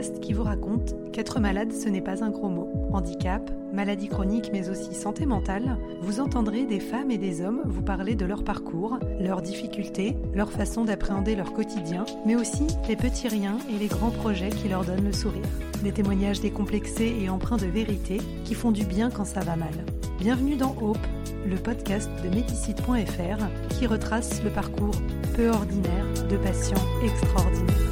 qui 0.00 0.32
vous 0.32 0.42
raconte 0.42 0.94
qu'être 1.12 1.38
malade, 1.38 1.70
ce 1.70 1.88
n'est 1.90 2.00
pas 2.00 2.24
un 2.24 2.30
gros 2.30 2.48
mot. 2.48 2.66
Handicap, 2.94 3.50
maladie 3.74 4.08
chronique, 4.08 4.48
mais 4.50 4.70
aussi 4.70 4.94
santé 4.94 5.26
mentale, 5.26 5.76
vous 6.00 6.18
entendrez 6.18 6.64
des 6.64 6.80
femmes 6.80 7.10
et 7.10 7.18
des 7.18 7.42
hommes 7.42 7.60
vous 7.66 7.82
parler 7.82 8.14
de 8.14 8.24
leur 8.24 8.42
parcours, 8.42 8.98
leurs 9.20 9.42
difficultés, 9.42 10.16
leur 10.34 10.50
façon 10.50 10.86
d'appréhender 10.86 11.34
leur 11.34 11.52
quotidien, 11.52 12.06
mais 12.24 12.36
aussi 12.36 12.66
les 12.88 12.96
petits 12.96 13.28
riens 13.28 13.58
et 13.68 13.78
les 13.78 13.88
grands 13.88 14.10
projets 14.10 14.48
qui 14.48 14.68
leur 14.68 14.84
donnent 14.84 15.04
le 15.04 15.12
sourire. 15.12 15.42
Des 15.82 15.92
témoignages 15.92 16.40
décomplexés 16.40 17.14
et 17.20 17.28
empreints 17.28 17.58
de 17.58 17.66
vérité 17.66 18.18
qui 18.44 18.54
font 18.54 18.72
du 18.72 18.86
bien 18.86 19.10
quand 19.10 19.26
ça 19.26 19.40
va 19.40 19.56
mal. 19.56 19.74
Bienvenue 20.18 20.56
dans 20.56 20.74
Hope, 20.80 21.06
le 21.46 21.56
podcast 21.56 22.08
de 22.24 22.30
Médicite.fr 22.30 23.76
qui 23.78 23.86
retrace 23.86 24.42
le 24.42 24.50
parcours 24.50 24.94
peu 25.36 25.50
ordinaire 25.50 26.06
de 26.30 26.36
patients 26.38 26.86
extraordinaires. 27.04 27.91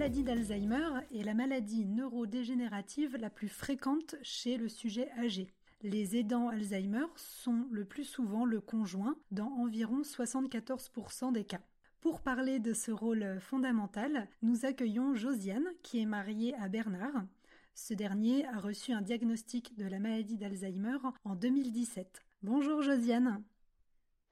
Maladie 0.00 0.24
d'Alzheimer 0.24 1.00
est 1.14 1.22
la 1.24 1.34
maladie 1.34 1.84
neurodégénérative 1.84 3.18
la 3.18 3.28
plus 3.28 3.50
fréquente 3.50 4.14
chez 4.22 4.56
le 4.56 4.70
sujet 4.70 5.10
âgé. 5.18 5.52
Les 5.82 6.16
aidants 6.16 6.48
Alzheimer 6.48 7.04
sont 7.16 7.66
le 7.70 7.84
plus 7.84 8.04
souvent 8.04 8.46
le 8.46 8.62
conjoint 8.62 9.14
dans 9.30 9.50
environ 9.58 10.00
74% 10.00 11.32
des 11.32 11.44
cas. 11.44 11.60
Pour 12.00 12.22
parler 12.22 12.60
de 12.60 12.72
ce 12.72 12.90
rôle 12.90 13.40
fondamental, 13.40 14.26
nous 14.40 14.64
accueillons 14.64 15.14
Josiane, 15.14 15.68
qui 15.82 16.00
est 16.00 16.06
mariée 16.06 16.54
à 16.54 16.70
Bernard. 16.70 17.26
Ce 17.74 17.92
dernier 17.92 18.46
a 18.46 18.58
reçu 18.58 18.92
un 18.92 19.02
diagnostic 19.02 19.76
de 19.76 19.84
la 19.84 19.98
maladie 19.98 20.38
d'Alzheimer 20.38 20.96
en 21.24 21.34
2017. 21.34 22.24
Bonjour 22.42 22.80
Josiane. 22.80 23.42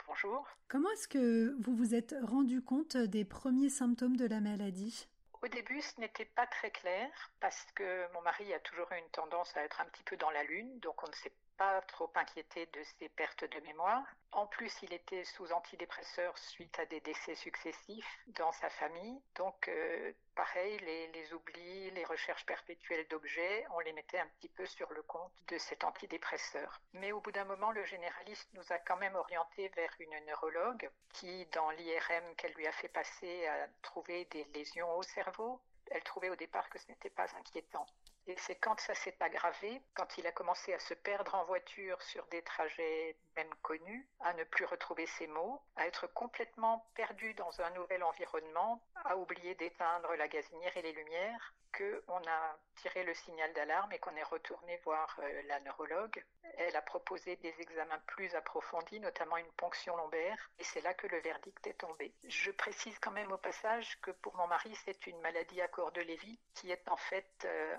Bonjour. 0.07 0.47
Comment 0.67 0.91
est-ce 0.93 1.09
que 1.09 1.55
vous 1.61 1.77
vous 1.77 1.95
êtes 1.95 2.15
rendu 2.23 2.63
compte 2.63 2.97
des 2.97 3.27
premiers 3.27 3.69
symptômes 3.69 4.17
de 4.17 4.25
la 4.25 4.41
maladie? 4.41 5.07
Au 5.41 5.49
début, 5.49 5.81
ce 5.81 6.01
n'était 6.01 6.25
pas 6.25 6.47
très 6.47 6.71
clair 6.71 7.09
parce 7.41 7.65
que 7.75 8.13
mon 8.13 8.23
mari 8.23 8.53
a 8.55 8.61
toujours 8.61 8.91
eu 8.93 8.99
une 8.99 9.11
tendance 9.11 9.57
à 9.57 9.63
être 9.63 9.81
un 9.81 9.85
petit 9.87 10.03
peu 10.03 10.17
dans 10.17 10.31
la 10.31 10.43
lune, 10.43 10.81
donc 10.81 11.03
on 11.05 11.09
ne 11.09 11.15
sait 11.15 11.33
pas 11.59 11.83
trop 11.83 12.11
inquiété 12.15 12.67
de 12.67 12.83
ses 12.85 13.09
pertes 13.09 13.45
de 13.45 13.61
mémoire. 13.67 14.05
En 14.31 14.47
plus, 14.47 14.73
il 14.83 14.93
était 14.93 15.25
sous 15.25 15.51
antidépresseurs 15.53 16.39
suite 16.39 16.79
à 16.79 16.87
des 16.87 17.01
décès 17.01 17.35
successifs 17.35 18.19
dans 18.29 18.53
sa 18.53 18.71
famille. 18.71 19.21
Donc, 19.35 19.69
euh, 19.69 20.13
pareil, 20.37 20.79
les, 20.79 21.09
les, 21.09 21.33
oublis, 21.35 21.91
les 21.91 22.05
recherches 22.05 22.47
perpétuelles 22.47 23.09
d'objets, 23.09 23.67
on 23.75 23.81
les 23.81 23.93
mettait 23.93 24.21
un 24.21 24.29
petit 24.39 24.49
peu 24.49 24.65
sur 24.67 24.91
le 24.93 25.03
compte 25.03 25.33
de 25.49 25.59
cet 25.59 25.83
antidépresseur. 25.83 26.81
Mais 26.93 27.11
au 27.11 27.21
bout 27.21 27.33
d'un 27.33 27.45
moment, 27.45 27.73
le 27.73 27.85
généraliste 27.85 28.49
nous 28.55 28.73
a 28.73 28.79
quand 28.79 28.97
même 28.97 29.17
orienté 29.17 29.69
vers 29.71 29.93
une 29.99 30.25
neurologue 30.27 30.89
qui, 31.13 31.47
dans 31.47 31.71
l'IRM 31.71 32.37
qu'elle 32.37 32.53
lui 32.53 32.69
a 32.69 32.73
fait 32.73 32.89
passer, 32.89 33.47
a 33.49 33.67
trouvé 33.83 34.27
des 34.27 34.45
lésions 34.55 34.95
au 34.97 35.03
cerveau. 35.03 35.61
Elle 35.91 36.05
trouvait 36.05 36.31
au 36.31 36.37
départ 36.37 36.69
que 36.69 36.79
ce 36.79 36.87
n'était 36.89 37.11
pas 37.11 37.27
inquiétant. 37.37 37.87
Et 38.29 38.37
c'est 38.37 38.57
quand 38.57 38.79
ça 38.79 38.95
s'est 38.95 39.17
aggravé, 39.21 39.81
quand 39.95 40.19
il 40.19 40.27
a 40.27 40.33
commencé 40.33 40.75
à 40.75 40.79
se 40.79 40.93
perdre 40.93 41.35
en 41.35 41.45
voiture 41.47 42.01
sur 42.03 42.27
des 42.27 42.43
trajets 42.43 43.17
même 43.37 43.55
connus, 43.63 44.07
à 44.21 44.35
ne 44.35 44.45
plus 44.45 44.67
retrouver 44.67 45.07
ses 45.07 45.27
mots, 45.27 45.63
à 45.77 45.87
être 45.87 46.07
complètement 46.09 46.87
perdu 46.95 47.33
dans 47.35 47.61
un 47.63 47.71
nouvel 47.71 48.03
environnement, 48.03 48.83
à 48.97 49.17
oublier 49.17 49.55
d'éteindre 49.55 50.15
la 50.17 50.29
gazinière 50.29 50.77
et 50.77 50.83
les 50.83 50.93
lumières, 50.93 51.55
qu'on 51.77 52.19
a 52.27 52.57
tiré 52.77 53.05
le 53.05 53.15
signal 53.15 53.53
d'alarme 53.53 53.93
et 53.93 53.99
qu'on 53.99 54.15
est 54.17 54.23
retourné 54.23 54.77
voir 54.85 55.19
euh, 55.21 55.43
la 55.47 55.61
neurologue. 55.61 56.25
Elle 56.57 56.75
a 56.77 56.83
proposé 56.83 57.37
des 57.37 57.55
examens 57.61 57.99
plus 58.07 58.35
approfondis, 58.35 59.01
notamment 59.01 59.37
une 59.37 59.53
ponction 59.53 59.97
lombaire, 59.97 60.51
et 60.59 60.65
c'est 60.65 60.81
là 60.81 60.95
que 60.95 61.07
le 61.07 61.19
verdict 61.21 61.67
est 61.67 61.75
tombé. 61.75 62.13
Je 62.27 62.51
précise 62.51 62.99
quand 62.99 63.11
même 63.11 63.31
au 63.31 63.39
passage 63.39 64.01
que 64.01 64.11
pour 64.11 64.35
mon 64.37 64.47
mari, 64.47 64.75
c'est 64.85 65.07
une 65.07 65.21
maladie 65.21 65.61
à 65.61 65.69
corps 65.69 65.93
de 65.93 66.01
Lévy, 66.01 66.39
qui 66.55 66.71
est 66.71 66.89
en 66.89 66.97
fait 66.97 67.29
euh, 67.45 67.77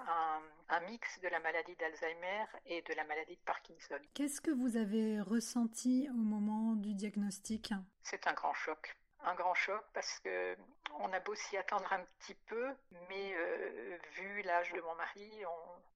un, 0.69 0.75
un 0.75 0.79
mix 0.89 1.19
de 1.21 1.27
la 1.27 1.39
maladie 1.39 1.75
d'Alzheimer 1.75 2.45
et 2.65 2.81
de 2.81 2.93
la 2.93 3.03
maladie 3.05 3.35
de 3.35 3.41
Parkinson. 3.41 3.99
Qu'est-ce 4.13 4.41
que 4.41 4.51
vous 4.51 4.77
avez 4.77 5.19
ressenti 5.21 6.07
au 6.09 6.17
moment 6.17 6.75
du 6.75 6.93
diagnostic? 6.93 7.73
C'est 8.03 8.27
un 8.27 8.33
grand 8.33 8.53
choc 8.53 8.95
un 9.23 9.35
grand 9.35 9.53
choc 9.53 9.83
parce 9.93 10.19
que 10.19 10.55
on 10.99 11.11
a 11.13 11.19
beau 11.19 11.35
s'y 11.35 11.57
attendre 11.57 11.91
un 11.91 12.03
petit 12.19 12.35
peu, 12.47 12.67
mais 13.09 13.33
euh, 13.35 13.97
vu 14.13 14.41
l'âge 14.43 14.71
de 14.73 14.81
mon 14.81 14.95
mari, 14.95 15.31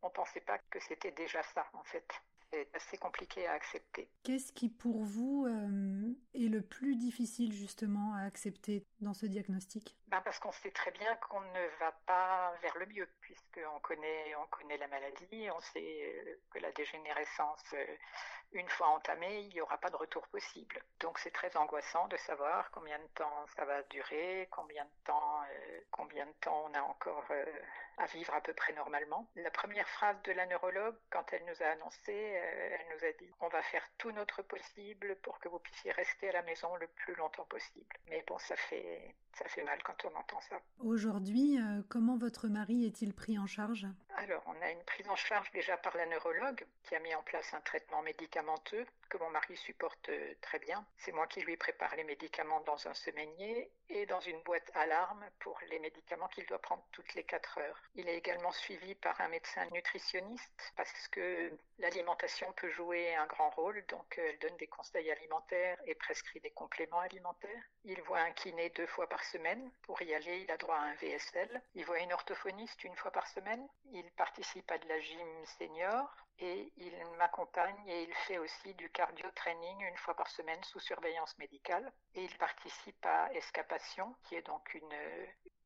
on 0.01 0.07
ne 0.07 0.11
pensait 0.11 0.41
pas 0.41 0.57
que 0.69 0.79
c'était 0.79 1.11
déjà 1.11 1.41
ça 1.43 1.65
en 1.73 1.83
fait. 1.83 2.07
C'est 2.51 2.69
assez 2.75 2.97
compliqué 2.99 3.47
à 3.47 3.53
accepter. 3.53 4.07
Qu'est-ce 4.21 4.53
qui 4.53 4.69
pour 4.69 5.03
vous 5.03 5.47
euh, 5.47 6.13
est 6.35 6.49
le 6.49 6.61
plus 6.61 6.95
difficile 6.95 7.51
justement 7.51 8.13
à 8.13 8.25
accepter 8.25 8.85
dans 9.01 9.15
ce 9.15 9.25
diagnostic? 9.25 9.97
Ben 10.07 10.21
Parce 10.21 10.37
qu'on 10.37 10.51
sait 10.51 10.69
très 10.69 10.91
bien 10.91 11.15
qu'on 11.15 11.41
ne 11.41 11.79
va 11.79 11.91
pas 12.05 12.53
vers 12.61 12.77
le 12.77 12.85
mieux, 12.85 13.09
puisqu'on 13.21 13.79
connaît, 13.81 14.35
on 14.35 14.45
connaît 14.55 14.77
la 14.77 14.87
maladie, 14.87 15.49
on 15.49 15.61
sait 15.61 16.37
que 16.51 16.59
la 16.59 16.71
dégénérescence, 16.73 17.63
une 18.53 18.69
fois 18.69 18.89
entamée, 18.89 19.41
il 19.41 19.49
n'y 19.49 19.61
aura 19.61 19.77
pas 19.77 19.89
de 19.89 19.95
retour 19.95 20.27
possible. 20.27 20.81
Donc 20.99 21.17
c'est 21.19 21.31
très 21.31 21.55
angoissant 21.57 22.07
de 22.07 22.17
savoir 22.17 22.69
combien 22.71 22.99
de 22.99 23.07
temps 23.15 23.45
ça 23.55 23.65
va 23.65 23.81
durer, 23.83 24.47
combien 24.51 24.82
de 24.83 25.03
temps, 25.05 25.41
euh, 25.41 25.79
combien 25.91 26.25
de 26.25 26.31
temps 26.41 26.65
on 26.69 26.73
a 26.73 26.81
encore 26.81 27.25
euh, 27.31 27.45
à 27.97 28.05
vivre 28.07 28.33
à 28.33 28.41
peu 28.41 28.53
près 28.53 28.73
normalement. 28.73 29.29
La 29.35 29.51
première 29.51 29.87
phrase 29.87 30.15
de 30.23 30.31
la 30.31 30.45
neurologue, 30.45 30.95
quand 31.09 31.25
elle 31.31 31.43
nous 31.45 31.63
a 31.63 31.67
annoncé, 31.67 32.11
euh, 32.11 32.69
elle 32.71 32.85
nous 32.95 33.05
a 33.05 33.11
dit 33.19 33.31
on 33.41 33.47
va 33.49 33.61
faire 33.63 33.83
tout 33.97 34.11
notre 34.11 34.41
possible 34.41 35.15
pour 35.23 35.39
que 35.39 35.49
vous 35.49 35.59
puissiez 35.59 35.91
rester 35.91 36.29
à 36.29 36.33
la 36.33 36.41
maison 36.43 36.75
le 36.75 36.87
plus 36.87 37.15
longtemps 37.15 37.45
possible. 37.45 37.95
Mais 38.09 38.23
bon, 38.27 38.37
ça 38.39 38.55
fait 38.55 39.15
ça 39.33 39.45
fait 39.45 39.63
mal 39.63 39.81
quand 39.83 40.05
on 40.05 40.15
entend 40.15 40.39
ça. 40.41 40.59
Aujourd'hui, 40.79 41.57
comment 41.89 42.17
votre 42.17 42.47
mari 42.47 42.85
est-il 42.85 43.15
pris 43.15 43.39
en 43.39 43.47
charge? 43.47 43.87
Alors, 44.23 44.43
on 44.47 44.61
a 44.61 44.71
une 44.71 44.83
prise 44.85 45.09
en 45.09 45.17
charge 45.17 45.51
déjà 45.51 45.75
par 45.75 45.97
la 45.97 46.05
neurologue 46.05 46.65
qui 46.83 46.95
a 46.95 46.99
mis 46.99 47.13
en 47.13 47.21
place 47.23 47.53
un 47.53 47.59
traitement 47.59 48.01
médicamenteux 48.03 48.85
que 49.09 49.17
mon 49.17 49.29
mari 49.29 49.57
supporte 49.57 50.07
euh, 50.07 50.33
très 50.39 50.59
bien. 50.59 50.85
C'est 50.97 51.11
moi 51.11 51.27
qui 51.27 51.41
lui 51.41 51.57
prépare 51.57 51.93
les 51.97 52.05
médicaments 52.05 52.61
dans 52.61 52.87
un 52.87 52.93
semainier 52.93 53.69
et 53.89 54.05
dans 54.05 54.21
une 54.21 54.41
boîte 54.43 54.71
alarme 54.75 55.23
pour 55.39 55.59
les 55.69 55.77
médicaments 55.79 56.29
qu'il 56.29 56.45
doit 56.45 56.59
prendre 56.59 56.83
toutes 56.93 57.13
les 57.15 57.23
4 57.25 57.57
heures. 57.57 57.81
Il 57.95 58.07
est 58.07 58.17
également 58.17 58.51
suivi 58.51 58.95
par 58.95 59.19
un 59.19 59.27
médecin 59.27 59.65
nutritionniste 59.71 60.73
parce 60.77 61.07
que 61.09 61.51
l'alimentation 61.79 62.51
peut 62.53 62.71
jouer 62.71 63.13
un 63.15 63.27
grand 63.27 63.49
rôle, 63.49 63.85
donc 63.87 64.17
euh, 64.17 64.29
elle 64.29 64.39
donne 64.39 64.57
des 64.57 64.67
conseils 64.67 65.11
alimentaires 65.11 65.77
et 65.85 65.95
prescrit 65.95 66.39
des 66.39 66.51
compléments 66.51 67.01
alimentaires. 67.01 67.63
Il 67.83 68.01
voit 68.03 68.21
un 68.21 68.31
kiné 68.31 68.69
deux 68.69 68.87
fois 68.87 69.09
par 69.09 69.23
semaine. 69.25 69.69
Pour 69.81 70.01
y 70.01 70.15
aller, 70.15 70.39
il 70.39 70.51
a 70.51 70.57
droit 70.57 70.77
à 70.77 70.83
un 70.83 70.95
VSL. 70.95 71.61
Il 71.75 71.85
voit 71.85 71.99
une 71.99 72.13
orthophoniste 72.13 72.83
une 72.85 72.95
fois 72.95 73.11
par 73.11 73.27
semaine. 73.27 73.67
Il 73.91 74.09
participe 74.15 74.69
à 74.71 74.77
de 74.77 74.87
la 74.87 74.99
gym 74.99 75.45
senior 75.57 76.15
et 76.39 76.71
il 76.77 76.93
m'accompagne 77.17 77.87
et 77.87 78.03
il 78.03 78.13
fait 78.13 78.37
aussi 78.37 78.73
du 78.75 78.89
cardio 78.89 79.29
training 79.31 79.81
une 79.81 79.97
fois 79.97 80.15
par 80.15 80.29
semaine 80.29 80.63
sous 80.63 80.79
surveillance 80.79 81.37
médicale. 81.37 81.91
Et 82.15 82.23
il 82.23 82.37
participe 82.37 83.05
à 83.05 83.31
Escapation, 83.33 84.15
qui 84.23 84.35
est 84.35 84.45
donc 84.47 84.73
une 84.73 84.95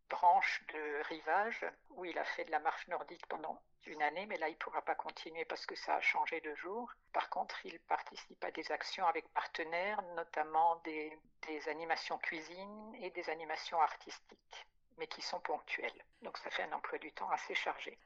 branche 0.10 0.64
de 0.74 1.04
rivage 1.04 1.66
où 1.90 2.06
il 2.06 2.18
a 2.18 2.24
fait 2.24 2.46
de 2.46 2.52
la 2.52 2.60
marche 2.60 2.88
nordique 2.88 3.26
pendant 3.28 3.62
une 3.86 4.02
année, 4.02 4.26
mais 4.26 4.38
là 4.38 4.50
il 4.50 4.54
ne 4.54 4.58
pourra 4.58 4.82
pas 4.82 4.96
continuer 4.96 5.46
parce 5.46 5.66
que 5.66 5.76
ça 5.76 5.96
a 5.96 6.02
changé 6.02 6.42
de 6.42 6.54
jour. 6.56 6.92
Par 7.14 7.30
contre, 7.30 7.66
il 7.66 7.80
participe 7.80 8.44
à 8.44 8.52
des 8.52 8.72
actions 8.72 9.06
avec 9.06 9.28
partenaires, 9.34 10.02
notamment 10.16 10.82
des 10.84 11.70
animations 11.70 12.18
cuisine 12.20 12.96
et 13.02 13.10
des 13.12 13.30
animations 13.30 13.82
artistiques, 13.82 14.68
mais 14.98 15.08
qui 15.08 15.22
sont 15.22 15.40
ponctuelles. 15.40 16.06
Donc 16.22 16.38
ça 16.38 16.50
fait 16.50 16.64
un 16.64 16.74
emploi 16.74 16.98
du 17.00 17.12
temps 17.14 17.30
assez 17.32 17.56
chargé. 17.56 17.98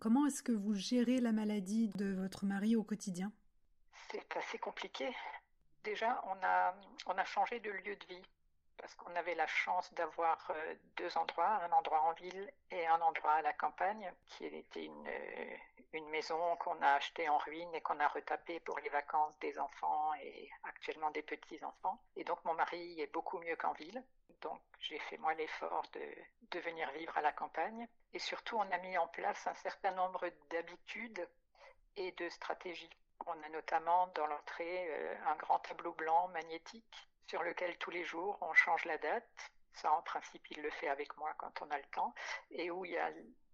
Comment 0.00 0.24
est-ce 0.24 0.42
que 0.42 0.52
vous 0.52 0.72
gérez 0.72 1.18
la 1.18 1.30
maladie 1.30 1.88
de 1.88 2.14
votre 2.14 2.46
mari 2.46 2.74
au 2.74 2.82
quotidien? 2.82 3.30
C'est 4.10 4.34
assez 4.34 4.58
compliqué. 4.58 5.14
Déjà, 5.84 6.24
on 6.26 6.42
a, 6.42 6.74
on 7.04 7.18
a 7.18 7.24
changé 7.26 7.60
de 7.60 7.70
lieu 7.70 7.94
de 7.94 8.06
vie 8.06 8.22
parce 8.78 8.94
qu'on 8.94 9.14
avait 9.14 9.34
la 9.34 9.46
chance 9.46 9.92
d'avoir 9.92 10.50
deux 10.96 11.18
endroits, 11.18 11.62
un 11.64 11.72
endroit 11.72 12.00
en 12.00 12.14
ville 12.14 12.50
et 12.70 12.86
un 12.86 12.98
endroit 13.02 13.34
à 13.34 13.42
la 13.42 13.52
campagne, 13.52 14.10
qui 14.26 14.46
était 14.46 14.86
une, 14.86 15.10
une 15.92 16.08
maison 16.08 16.56
qu'on 16.56 16.80
a 16.80 16.92
achetée 16.92 17.28
en 17.28 17.36
ruine 17.36 17.74
et 17.74 17.82
qu'on 17.82 18.00
a 18.00 18.08
retapée 18.08 18.58
pour 18.60 18.78
les 18.78 18.88
vacances 18.88 19.38
des 19.40 19.58
enfants 19.58 20.14
et 20.14 20.48
actuellement 20.64 21.10
des 21.10 21.22
petits-enfants. 21.22 22.02
Et 22.16 22.24
donc 22.24 22.42
mon 22.46 22.54
mari 22.54 22.98
est 23.02 23.12
beaucoup 23.12 23.38
mieux 23.40 23.56
qu'en 23.56 23.74
ville. 23.74 24.02
Donc 24.40 24.62
j'ai 24.78 24.98
fait 24.98 25.18
moi 25.18 25.34
l'effort 25.34 25.82
de, 25.92 26.00
de 26.52 26.60
venir 26.60 26.90
vivre 26.92 27.18
à 27.18 27.20
la 27.20 27.32
campagne. 27.32 27.86
Et 28.12 28.18
surtout, 28.18 28.56
on 28.56 28.70
a 28.70 28.78
mis 28.78 28.96
en 28.98 29.06
place 29.08 29.46
un 29.46 29.54
certain 29.54 29.92
nombre 29.92 30.28
d'habitudes 30.50 31.28
et 31.96 32.12
de 32.12 32.28
stratégies. 32.28 32.90
On 33.26 33.42
a 33.42 33.48
notamment 33.50 34.08
dans 34.08 34.26
l'entrée 34.26 35.16
un 35.26 35.36
grand 35.36 35.58
tableau 35.60 35.92
blanc 35.92 36.28
magnétique 36.28 37.08
sur 37.26 37.42
lequel 37.42 37.76
tous 37.78 37.90
les 37.90 38.04
jours 38.04 38.38
on 38.40 38.52
change 38.54 38.84
la 38.86 38.98
date. 38.98 39.52
Ça, 39.74 39.92
en 39.92 40.02
principe, 40.02 40.50
il 40.50 40.62
le 40.62 40.70
fait 40.70 40.88
avec 40.88 41.16
moi 41.16 41.32
quand 41.38 41.62
on 41.62 41.70
a 41.70 41.78
le 41.78 41.84
temps, 41.92 42.14
et 42.50 42.70
où 42.70 42.84
il 42.84 42.92
y 42.92 42.98
a 42.98 43.10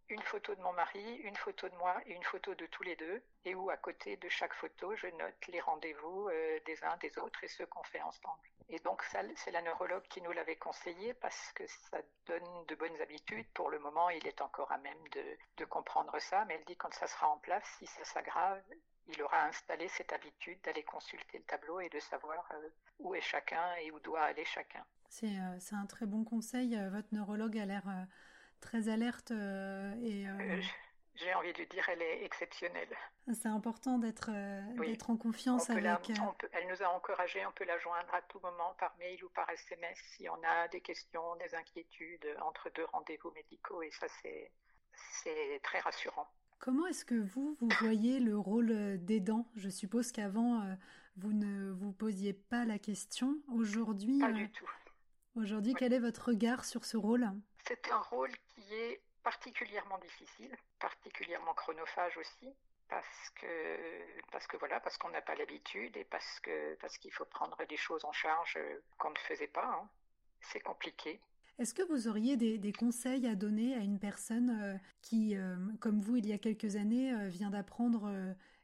une 0.09 0.23
photo 0.23 0.55
de 0.55 0.61
mon 0.63 0.73
mari, 0.73 1.17
une 1.17 1.37
photo 1.37 1.69
de 1.69 1.75
moi 1.77 2.01
et 2.07 2.15
une 2.15 2.23
photo 2.23 2.55
de 2.55 2.67
tous 2.67 2.85
les 2.85 2.97
deux, 2.97 3.23
et 3.45 3.55
où 3.55 3.71
à 3.71 3.77
côté 3.77 4.17
de 4.17 4.29
chaque 4.29 4.55
photo, 4.55 4.95
je 4.97 5.09
note 5.09 5.47
les 5.49 5.61
rendez-vous 5.61 6.29
euh, 6.29 6.61
des 6.65 6.83
uns 6.85 6.97
des 6.99 7.19
autres 7.19 7.43
et 7.45 7.49
ceux 7.49 7.67
qu'on 7.67 7.83
fait 7.85 8.03
ensemble. 8.03 8.49
Et 8.69 8.79
donc 8.81 9.03
c'est 9.05 9.51
la 9.53 9.63
neurologue 9.63 10.03
qui 10.09 10.21
nous 10.23 10.33
l'avait 10.33 10.57
conseillé 10.57 11.15
parce 11.15 11.53
que 11.53 11.65
ça 11.67 11.99
donne 12.27 12.67
de 12.67 12.75
bonnes 12.75 13.01
habitudes. 13.01 13.47
Pour 13.55 13.71
le 13.71 13.79
moment, 13.79 14.11
il 14.11 14.27
est 14.27 14.41
encore 14.41 14.73
à 14.73 14.79
même 14.79 15.09
de, 15.13 15.23
de 15.59 15.65
comprendre 15.65 16.19
ça, 16.19 16.45
mais 16.47 16.55
elle 16.55 16.65
dit 16.65 16.77
quand 16.77 16.93
ça 16.93 17.07
sera 17.07 17.29
en 17.29 17.39
place, 17.39 17.65
si 17.79 17.87
ça 17.87 18.05
s'aggrave, 18.05 18.61
il 19.09 19.23
aura 19.23 19.45
installé 19.45 19.87
cette 19.89 20.13
habitude 20.13 20.61
d'aller 20.63 20.83
consulter 20.83 21.39
le 21.39 21.45
tableau 21.45 21.79
et 21.79 21.89
de 21.89 22.01
savoir 22.01 22.49
euh, 22.55 22.69
où 22.99 23.15
est 23.15 23.21
chacun 23.21 23.75
et 23.77 23.93
où 23.93 24.01
doit 24.01 24.23
aller 24.23 24.45
chacun. 24.45 24.85
C'est 25.09 25.39
euh, 25.39 25.59
un 25.77 25.87
très 25.87 26.07
bon 26.07 26.25
conseil. 26.25 26.77
Votre 26.91 27.15
neurologue 27.15 27.57
a 27.59 27.67
l'air 27.67 27.85
très 28.61 28.89
alerte 28.89 29.31
euh, 29.31 29.95
et 30.03 30.29
euh, 30.29 30.33
euh, 30.33 30.36
j'ai 31.27 31.35
envie 31.35 31.53
de 31.53 31.65
dire, 31.65 31.89
elle 31.89 32.03
est 32.03 32.25
exceptionnelle. 32.25 32.97
C'est 33.33 33.49
important 33.49 33.99
d'être 33.99 34.31
d'être 34.79 35.11
en 35.11 35.17
confiance 35.17 35.69
avec. 35.71 36.11
elle 36.53 36.69
nous 36.69 36.83
a 36.83 36.89
encouragé, 36.89 37.45
on 37.45 37.53
peut 37.53 37.65
la 37.65 37.79
joindre 37.79 38.15
à 38.15 38.23
tout 38.23 38.39
moment 38.41 38.75
par 38.79 38.97
mail 38.99 39.23
ou 39.25 39.29
par 39.31 39.51
SMS 39.51 39.99
si 40.17 40.29
on 40.29 40.41
a 40.45 40.69
des 40.69 40.81
questions, 40.81 41.35
des 41.37 41.55
inquiétudes 41.55 42.27
entre 42.43 42.71
deux 42.77 42.85
rendez-vous 42.85 43.33
médicaux 43.33 43.83
et 43.83 43.91
ça 43.91 44.07
c'est 44.23 45.61
très 45.63 45.81
rassurant. 45.81 46.29
Comment 46.61 46.87
est-ce 46.87 47.05
que 47.05 47.17
vous, 47.17 47.57
vous 47.61 47.69
voyez 47.81 48.21
le 48.21 48.39
rôle 48.39 48.99
d'aidant 48.99 49.47
Je 49.57 49.69
suppose 49.69 50.13
qu'avant, 50.13 50.63
vous 51.17 51.33
ne 51.33 51.73
vous 51.73 51.93
posiez 51.93 52.33
pas 52.35 52.65
la 52.65 52.79
question. 52.79 53.37
Aujourd'hui. 53.49 54.23
Aujourd'hui, 55.35 55.75
quel 55.75 55.93
est 55.93 55.99
votre 55.99 56.29
regard 56.29 56.65
sur 56.65 56.87
ce 56.87 56.97
rôle? 56.97 57.29
C'est 57.67 57.91
un 57.91 57.99
rôle 57.99 58.31
qui 58.49 58.73
est 58.73 59.03
particulièrement 59.27 59.99
difficile, 59.99 60.57
particulièrement 60.79 61.53
chronophage 61.55 62.17
aussi, 62.17 62.55
parce 62.89 63.31
que 63.35 64.23
parce 64.31 64.47
que 64.47 64.57
voilà, 64.57 64.79
parce 64.79 64.97
qu'on 64.99 65.11
n'a 65.11 65.21
pas 65.21 65.35
l'habitude 65.35 65.97
et 65.97 66.05
parce 66.05 66.39
que 66.39 66.77
parce 66.77 66.97
qu'il 66.97 67.13
faut 67.13 67.25
prendre 67.25 67.59
des 67.67 67.77
choses 67.77 68.05
en 68.05 68.13
charge 68.13 68.57
qu'on 68.99 69.11
ne 69.11 69.19
faisait 69.19 69.49
pas. 69.49 69.67
Hein. 69.67 69.89
C'est 70.43 70.61
compliqué. 70.61 71.21
Est-ce 71.59 71.75
que 71.75 71.83
vous 71.83 72.07
auriez 72.07 72.37
des, 72.37 72.73
conseils 72.73 73.27
à 73.27 73.35
donner 73.35 73.75
à 73.75 73.79
une 73.79 73.99
personne 73.99 74.51
euh, 74.63 74.79
qui, 75.03 75.37
euh, 75.37 75.57
comme 75.81 76.01
vous, 76.01 76.17
il 76.17 76.27
y 76.27 76.33
a 76.33 76.39
quelques 76.39 76.77
années, 76.77 77.13
euh, 77.13 77.27
vient 77.29 77.51
d'apprendre 77.51 78.09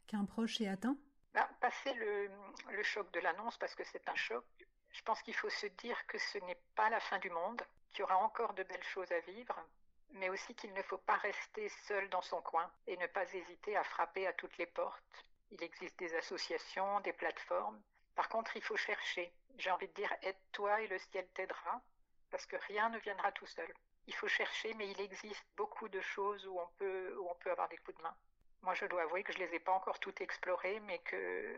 qu'un 0.07 0.25
proche 0.27 0.61
est 0.61 0.69
atteint? 0.69 0.97
Ben, 1.35 1.49
Passer 1.61 1.95
le, 1.95 2.31
le 2.71 2.83
choc 2.85 3.11
de 3.13 3.21
l'annonce, 3.21 3.57
parce 3.57 3.75
que 3.75 3.83
c'est 3.91 4.09
un 4.09 4.15
choc, 4.15 4.45
je 4.91 5.03
pense 5.03 5.23
qu'il 5.23 5.35
faut 5.35 5.51
se 5.51 5.67
dire 5.67 6.07
que 6.07 6.19
ce 6.19 6.39
n'est 6.47 6.61
pas 6.77 6.89
la 6.91 7.01
fin 7.01 7.19
du 7.19 7.31
monde, 7.31 7.63
qu'il 7.91 8.01
y 8.01 8.03
aura 8.05 8.19
encore 8.19 8.53
de 8.55 8.63
belles 8.63 8.85
choses 8.85 9.11
à 9.11 9.21
vivre, 9.21 9.59
mais 10.13 10.29
aussi 10.29 10.55
qu'il 10.55 10.73
ne 10.73 10.83
faut 10.83 10.99
pas 10.99 11.17
rester 11.17 11.69
seul 11.87 12.09
dans 12.11 12.23
son 12.23 12.41
coin 12.43 12.71
et 12.87 12.97
ne 12.97 13.07
pas 13.07 13.25
hésiter 13.33 13.77
à 13.77 13.85
frapper 13.85 14.27
à 14.27 14.33
toutes 14.33 14.57
les 14.59 14.67
portes. 14.67 15.25
Il 15.51 15.63
existe 15.63 15.99
des 15.99 16.15
associations, 16.15 17.01
des 17.01 17.13
plateformes. 17.13 17.81
Par 18.15 18.29
contre, 18.29 18.57
il 18.57 18.63
faut 18.63 18.77
chercher. 18.77 19.33
J'ai 19.59 19.71
envie 19.71 19.89
de 19.89 19.95
dire 19.95 20.15
aide-toi 20.23 20.83
et 20.83 20.87
le 20.87 20.99
ciel 20.99 21.27
t'aidera, 21.35 21.81
parce 22.31 22.47
que 22.47 22.57
rien 22.69 22.89
ne 22.91 22.99
viendra 22.99 23.33
tout 23.33 23.47
seul. 23.47 23.73
Il 24.07 24.15
faut 24.15 24.29
chercher, 24.29 24.75
mais 24.75 24.91
il 24.91 25.01
existe 25.01 25.47
beaucoup 25.57 25.89
de 25.89 26.01
choses 26.01 26.47
où 26.47 26.59
on 26.59 26.69
peut, 26.79 27.17
où 27.19 27.29
on 27.29 27.35
peut 27.37 27.51
avoir 27.51 27.69
des 27.69 27.77
coups 27.79 27.97
de 27.97 28.03
main. 28.03 28.17
Moi, 28.63 28.75
je 28.75 28.87
dois 28.87 29.03
avouer 29.03 29.23
que 29.23 29.33
je 29.33 29.39
ne 29.39 29.45
les 29.45 29.57
ai 29.57 29.61
pas 29.61 29.73
encore 29.73 29.99
toutes 29.99 30.21
explorées, 30.21 30.81
mais 30.81 30.99
que 31.01 31.57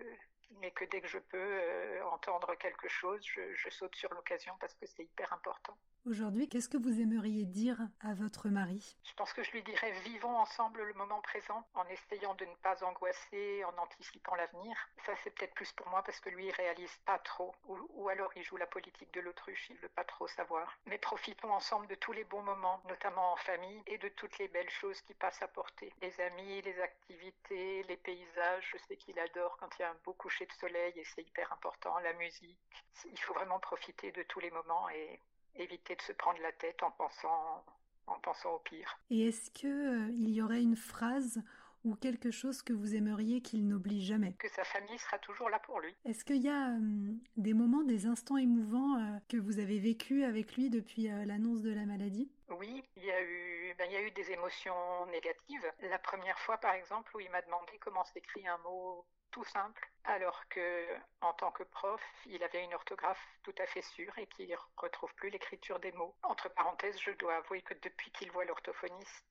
mais 0.60 0.70
que 0.70 0.84
dès 0.84 1.00
que 1.00 1.08
je 1.08 1.18
peux 1.18 1.38
euh, 1.38 2.04
entendre 2.06 2.54
quelque 2.54 2.88
chose, 2.88 3.20
je, 3.24 3.70
saute 3.70 3.94
sur 3.96 4.12
l'occasion 4.14 4.54
parce 4.60 4.74
que 4.74 4.86
c'est 4.86 5.02
hyper 5.02 5.32
important. 5.32 5.76
Aujourd'hui, 6.06 6.50
qu'est-ce 6.50 6.68
que 6.68 6.76
vous 6.76 7.00
aimeriez 7.00 7.46
dire 7.46 7.78
à 8.00 8.12
votre 8.12 8.50
mari? 8.50 8.94
Je 9.04 9.14
pense 9.14 9.32
que 9.32 9.42
je 9.42 9.50
lui 9.52 9.62
dirais 9.62 9.90
vivons 10.04 10.36
ensemble 10.36 10.82
le 10.82 10.92
moment 10.92 11.22
présent 11.22 11.66
en 11.72 11.84
essayant 11.86 12.34
de 12.34 12.44
ne 12.44 12.54
pas 12.56 12.84
angoisser, 12.84 13.64
en 13.64 13.78
anticipant 13.78 14.34
l'avenir. 14.34 14.76
Ça, 15.06 15.14
c'est 15.22 15.30
peut-être 15.30 15.54
plus 15.54 15.72
pour 15.72 15.88
moi 15.88 16.02
parce 16.02 16.20
que 16.20 16.28
lui, 16.28 16.44
il 16.44 16.52
réalise 16.52 16.94
pas 17.06 17.18
trop. 17.20 17.54
Ou, 17.64 18.10
alors, 18.10 18.30
il 18.36 18.42
joue 18.42 18.58
la 18.58 18.66
politique 18.66 19.14
de 19.14 19.22
l'autruche, 19.22 19.70
il 19.70 19.78
veut 19.78 19.88
pas 19.88 20.04
trop 20.04 20.28
savoir. 20.28 20.76
Mais 20.84 20.98
profitons 20.98 21.50
ensemble 21.50 21.86
de 21.86 21.94
tous 21.94 22.12
les 22.12 22.24
bons 22.24 22.42
moments, 22.42 22.82
notamment 22.86 23.32
en 23.32 23.36
famille, 23.36 23.82
et 23.86 23.96
de 23.96 24.08
toutes 24.08 24.36
les 24.38 24.48
belles 24.48 24.68
choses 24.68 25.00
qui 25.02 25.14
passent 25.14 25.40
à 25.40 25.48
porter. 25.48 25.90
Les 26.02 26.20
amis, 26.20 26.60
les 26.60 26.80
activités, 26.82 27.82
les 27.84 27.96
paysages. 27.96 28.68
Je 28.72 28.78
sais 28.88 28.98
qu'il 28.98 29.18
adore 29.18 29.56
quand 29.56 29.70
il 29.78 29.82
y 29.82 29.84
a 29.86 29.90
un 29.90 29.96
beau 30.04 30.12
coucher 30.12 30.44
de 30.44 30.52
soleil 30.52 30.92
et 30.96 31.04
c'est 31.04 31.22
hyper 31.22 31.50
important. 31.50 31.98
La 32.00 32.12
musique. 32.12 32.58
Il 33.06 33.18
faut 33.20 33.32
vraiment 33.32 33.58
profiter 33.58 34.12
de 34.12 34.22
tous 34.24 34.40
les 34.40 34.50
moments 34.50 34.90
et 34.90 35.18
éviter 35.56 35.96
de 35.96 36.02
se 36.02 36.12
prendre 36.12 36.40
la 36.40 36.52
tête 36.52 36.82
en 36.82 36.90
pensant, 36.92 37.64
en 38.06 38.18
pensant 38.20 38.52
au 38.54 38.58
pire. 38.60 38.98
Et 39.10 39.28
est-ce 39.28 39.50
qu'il 39.50 39.70
euh, 39.70 40.08
il 40.12 40.30
y 40.30 40.42
aurait 40.42 40.62
une 40.62 40.76
phrase 40.76 41.42
ou 41.84 41.94
quelque 41.96 42.30
chose 42.30 42.62
que 42.62 42.72
vous 42.72 42.94
aimeriez 42.94 43.42
qu'il 43.42 43.68
n'oublie 43.68 44.04
jamais? 44.04 44.34
Que 44.38 44.48
sa 44.48 44.64
famille 44.64 44.98
sera 44.98 45.18
toujours 45.18 45.50
là 45.50 45.58
pour 45.58 45.80
lui. 45.80 45.94
Est-ce 46.06 46.24
qu'il 46.24 46.42
y 46.42 46.48
a 46.48 46.70
euh, 46.70 47.12
des 47.36 47.52
moments, 47.52 47.82
des 47.82 48.06
instants 48.06 48.38
émouvants 48.38 48.96
euh, 48.98 49.18
que 49.28 49.36
vous 49.36 49.58
avez 49.58 49.78
vécu 49.78 50.24
avec 50.24 50.56
lui 50.56 50.70
depuis 50.70 51.08
l'annonce 51.26 51.62
de 51.62 51.72
la 51.72 51.84
maladie? 51.84 52.30
Oui, 52.48 52.82
il 52.96 53.04
y, 53.04 53.10
a 53.10 53.22
eu, 53.22 53.74
ben, 53.78 53.86
il 53.90 53.92
y 53.92 53.96
a 53.96 54.02
eu 54.02 54.10
des 54.12 54.30
émotions 54.30 55.06
négatives. 55.12 55.72
La 55.82 55.98
première 55.98 56.38
fois, 56.38 56.56
par 56.58 56.74
exemple, 56.74 57.14
où 57.16 57.20
il 57.20 57.30
m'a 57.30 57.42
demandé 57.42 57.72
comment 57.80 58.04
s'écrit 58.04 58.46
un 58.46 58.58
mot 58.58 59.04
tout 59.34 59.44
simple, 59.46 59.90
alors 60.04 60.46
que 60.48 60.86
en 61.20 61.32
tant 61.32 61.50
que 61.50 61.64
prof, 61.64 62.00
il 62.26 62.44
avait 62.44 62.62
une 62.62 62.72
orthographe 62.72 63.20
tout 63.42 63.54
à 63.58 63.66
fait 63.66 63.82
sûre 63.82 64.16
et 64.16 64.28
qu'il 64.28 64.48
ne 64.48 64.54
retrouve 64.76 65.12
plus 65.16 65.28
l'écriture 65.28 65.81
des 65.81 65.90
mots. 65.90 66.14
Entre 66.22 66.48
parenthèses, 66.50 67.00
je 67.00 67.10
dois 67.10 67.34
avouer 67.38 67.60
que 67.62 67.75
depuis 67.82 68.12
qu'il 68.12 68.31
voit 68.31 68.44
l'orthophoniste, 68.44 69.25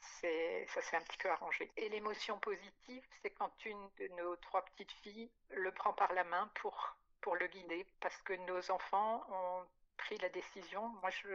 ça 0.00 0.80
s'est 0.80 0.96
un 0.96 1.02
petit 1.02 1.18
peu 1.18 1.28
arrangé. 1.28 1.70
Et 1.76 1.90
l'émotion 1.90 2.38
positive, 2.38 3.06
c'est 3.20 3.32
quand 3.32 3.52
une 3.66 3.90
de 3.98 4.08
nos 4.16 4.34
trois 4.36 4.64
petites 4.64 4.92
filles 5.02 5.30
le 5.50 5.70
prend 5.72 5.92
par 5.92 6.14
la 6.14 6.24
main 6.24 6.50
pour 6.54 7.36
le 7.36 7.46
guider, 7.48 7.86
parce 8.00 8.16
que 8.22 8.32
nos 8.32 8.70
enfants 8.70 9.26
ont 9.28 9.66
pris 10.00 10.16
la 10.18 10.30
décision. 10.30 10.88
Moi, 11.02 11.10
je 11.10 11.28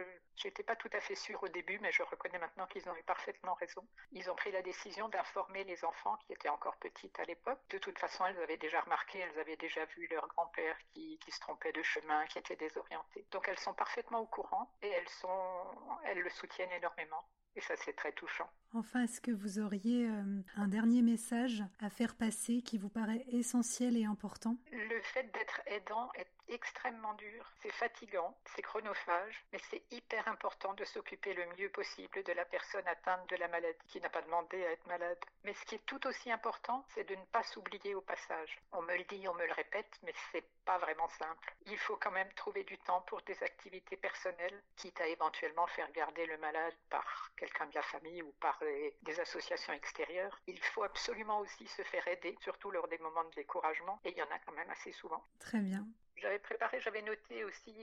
n'étais 0.44 0.62
pas 0.62 0.76
tout 0.76 0.90
à 0.92 1.00
fait 1.00 1.14
sûre 1.14 1.42
au 1.42 1.48
début, 1.48 1.78
mais 1.80 1.92
je 1.92 2.02
reconnais 2.02 2.38
maintenant 2.38 2.66
qu'ils 2.66 2.88
ont 2.88 2.96
eu 2.96 3.02
parfaitement 3.04 3.54
raison. 3.54 3.86
Ils 4.12 4.28
ont 4.30 4.34
pris 4.34 4.50
la 4.50 4.62
décision 4.62 5.08
d'informer 5.08 5.64
les 5.64 5.84
enfants 5.84 6.16
qui 6.26 6.32
étaient 6.32 6.48
encore 6.48 6.76
petites 6.76 7.18
à 7.20 7.24
l'époque. 7.24 7.60
De 7.70 7.78
toute 7.78 7.98
façon, 7.98 8.26
elles 8.26 8.40
avaient 8.42 8.56
déjà 8.56 8.80
remarqué, 8.80 9.20
elles 9.20 9.38
avaient 9.38 9.56
déjà 9.56 9.84
vu 9.96 10.08
leur 10.08 10.26
grand-père 10.28 10.76
qui, 10.92 11.18
qui, 11.18 11.30
se 11.30 11.40
trompait 11.40 11.72
de 11.72 11.82
chemin, 11.82 12.26
qui 12.26 12.38
était 12.38 12.56
désorienté. 12.56 13.24
Donc 13.30 13.48
elles 13.48 13.58
sont 13.58 13.74
parfaitement 13.74 14.20
au 14.20 14.26
courant 14.26 14.70
et 14.82 14.88
elles, 14.88 15.08
sont, 15.08 15.64
elles 16.04 16.20
le 16.20 16.30
soutiennent 16.30 16.72
énormément. 16.72 17.24
Et 17.54 17.60
ça, 17.62 17.74
c'est 17.76 17.94
très 17.94 18.12
touchant. 18.12 18.50
Enfin, 18.74 19.04
est-ce 19.04 19.22
que 19.22 19.30
vous 19.30 19.58
auriez 19.58 20.06
euh, 20.06 20.42
un 20.56 20.68
dernier 20.68 21.00
message 21.00 21.64
à 21.80 21.88
faire 21.88 22.14
passer 22.14 22.60
qui 22.60 22.76
vous 22.76 22.90
paraît 22.90 23.24
essentiel 23.28 23.96
et 23.96 24.04
important? 24.04 24.58
Le 24.70 25.00
fait 25.00 25.32
d'être 25.32 25.62
aidant 25.66 26.10
est 26.16 26.28
extrêmement 26.48 27.14
dur, 27.14 27.50
c'est 27.62 27.72
fatigant, 27.72 28.36
c'est 28.54 28.62
chronophage, 28.62 29.44
mais 29.52 29.58
c'est 29.70 29.82
hyper 29.90 30.26
important 30.28 30.74
de 30.74 30.84
s'occuper 30.84 31.34
le 31.34 31.46
mieux 31.58 31.70
possible 31.70 32.22
de 32.22 32.32
la 32.32 32.44
personne 32.44 32.86
atteinte 32.86 33.28
de 33.28 33.36
la 33.36 33.48
maladie 33.48 33.78
qui 33.88 34.00
n'a 34.00 34.08
pas 34.08 34.22
demandé 34.22 34.64
à 34.64 34.72
être 34.72 34.86
malade. 34.86 35.18
Mais 35.44 35.54
ce 35.54 35.64
qui 35.64 35.74
est 35.74 35.86
tout 35.86 36.06
aussi 36.06 36.30
important, 36.30 36.84
c'est 36.94 37.08
de 37.08 37.14
ne 37.14 37.24
pas 37.26 37.42
s'oublier 37.42 37.94
au 37.94 38.00
passage. 38.00 38.60
On 38.72 38.82
me 38.82 38.96
le 38.96 39.04
dit, 39.04 39.26
on 39.28 39.34
me 39.34 39.46
le 39.46 39.52
répète, 39.52 39.98
mais 40.02 40.14
c'est 40.32 40.44
pas 40.64 40.78
vraiment 40.78 41.08
simple. 41.08 41.54
Il 41.66 41.78
faut 41.78 41.96
quand 41.96 42.10
même 42.10 42.32
trouver 42.34 42.64
du 42.64 42.78
temps 42.78 43.02
pour 43.02 43.22
des 43.22 43.40
activités 43.42 43.96
personnelles, 43.96 44.62
quitte 44.76 45.00
à 45.00 45.06
éventuellement 45.06 45.66
faire 45.68 45.90
garder 45.92 46.26
le 46.26 46.38
malade 46.38 46.74
par 46.90 47.30
quelqu'un 47.36 47.66
de 47.66 47.74
la 47.74 47.82
famille 47.82 48.22
ou 48.22 48.32
par 48.40 48.60
des 49.02 49.20
associations 49.20 49.72
extérieures. 49.72 50.40
Il 50.46 50.58
faut 50.60 50.82
absolument 50.82 51.38
aussi 51.40 51.66
se 51.66 51.82
faire 51.82 52.06
aider, 52.08 52.36
surtout 52.40 52.70
lors 52.70 52.88
des 52.88 52.98
moments 52.98 53.24
de 53.24 53.34
découragement, 53.34 54.00
et 54.04 54.10
il 54.10 54.16
y 54.16 54.22
en 54.22 54.30
a 54.30 54.38
quand 54.40 54.52
même 54.52 54.70
assez 54.70 54.92
souvent. 54.92 55.24
Très 55.38 55.60
bien. 55.60 55.86
J'avais 56.16 56.38
préparé, 56.38 56.80
j'avais 56.80 57.02
noté 57.02 57.44
aussi 57.44 57.74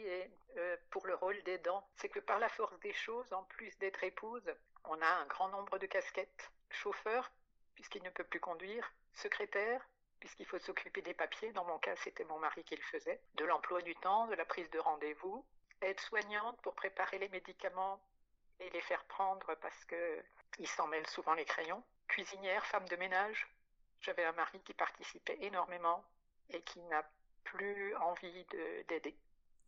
euh, 0.58 0.78
pour 0.90 1.06
le 1.06 1.16
rôle 1.16 1.42
d'aidant, 1.44 1.88
c'est 1.96 2.10
que 2.10 2.20
par 2.20 2.40
la 2.40 2.50
force 2.50 2.78
des 2.80 2.94
choses, 2.94 3.32
en 3.32 3.44
plus 3.44 3.78
d'être 3.78 4.04
épouse, 4.04 4.52
on 4.86 5.00
a 5.02 5.08
un 5.08 5.25
grand 5.28 5.50
nombre 5.50 5.78
de 5.78 5.86
casquettes. 5.86 6.52
Chauffeur, 6.72 7.32
puisqu'il 7.75 8.02
ne 8.02 8.10
peut 8.10 8.24
plus 8.24 8.40
conduire, 8.40 8.92
secrétaire, 9.13 9.88
puisqu'il 10.20 10.48
faut 10.48 10.58
s'occuper 10.58 11.02
des 11.04 11.13
papiers, 11.13 11.52
dans 11.52 11.66
mon 11.66 11.78
cas 11.78 11.96
c'était 11.98 12.24
mon 12.24 12.40
mari 12.40 12.63
qui 12.63 12.75
le 12.75 12.82
faisait, 12.82 13.22
de 13.36 13.46
l'emploi 13.46 13.82
du 13.82 13.96
temps, 13.98 14.25
de 14.28 14.36
la 14.36 14.46
prise 14.46 14.70
de 14.72 14.80
rendez-vous, 14.80 15.46
aide-soignante 15.82 16.60
pour 16.62 16.74
préparer 16.74 17.20
les 17.20 17.30
médicaments 17.30 18.02
et 18.60 18.70
les 18.72 18.82
faire 18.82 19.04
prendre 19.06 19.54
parce 19.56 19.86
qu'ils 19.86 20.68
s'en 20.68 20.88
mêlent 20.88 21.08
souvent 21.08 21.34
les 21.34 21.46
crayons, 21.46 21.84
cuisinière, 22.08 22.66
femme 22.66 22.88
de 22.88 22.96
ménage. 22.96 23.48
J'avais 24.02 24.25
un 24.25 24.32
mari 24.32 24.60
qui 24.62 24.74
participait 24.74 25.38
énormément 25.42 26.04
et 26.50 26.62
qui 26.62 26.82
n'a 26.84 27.04
plus 27.44 27.96
envie 27.96 28.46
d'aider. 28.90 29.16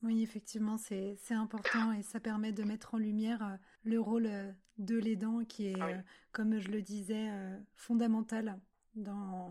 Oui, 0.03 0.22
effectivement, 0.22 0.77
c'est 0.77 1.17
important 1.32 1.91
et 1.94 2.03
ça 2.03 2.20
permet 2.20 2.51
de 2.51 2.63
mettre 2.63 2.94
en 2.94 2.98
lumière 2.98 3.41
euh, 3.41 3.55
le 3.84 4.00
rôle 4.00 4.27
euh, 4.27 4.51
de 4.77 4.98
l'aidant 4.98 5.44
qui 5.46 5.67
est, 5.67 5.82
euh, 5.82 5.98
comme 6.32 6.60
je 6.60 6.70
le 6.70 6.82
disais, 6.82 7.27
fondamental 7.75 8.60
dans 8.96 9.50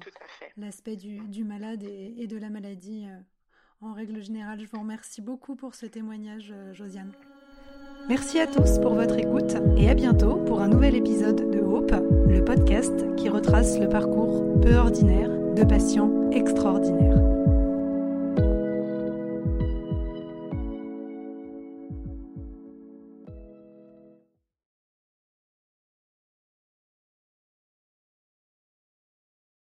l'aspect 0.57 0.97
du, 0.97 1.19
du, 1.19 1.45
malade 1.45 1.83
et, 1.83 2.15
et, 2.19 2.27
de 2.27 2.37
la 2.37 2.51
maladie 2.51 3.07
en 3.81 3.93
règle 3.93 4.23
générale. 4.23 4.61
Je 4.61 4.67
vous 4.67 4.81
remercie 4.81 5.23
beaucoup 5.23 5.57
pour 5.57 5.75
ce 5.75 5.87
témoignage, 5.87 6.55
Josiane. 6.73 7.13
Merci 8.09 8.39
à 8.39 8.47
tous 8.47 8.79
pour 8.81 8.95
votre 8.95 9.19
écoute 9.19 9.57
et 9.79 9.89
à 9.89 9.95
bientôt 9.95 10.37
pour 10.37 10.61
un 10.61 10.69
nouvel 10.69 10.95
épisode 10.95 11.51
de 11.51 11.61
Hope, 11.61 11.95
le 12.29 12.45
podcast 12.45 13.17
qui 13.17 13.31
retrace 13.31 13.79
le 13.79 13.89
parcours 13.89 14.61
peu 14.61 14.75
ordinaire 14.75 15.31
de 15.31 15.65
patients 15.65 16.31
extraordinaires. 16.31 17.54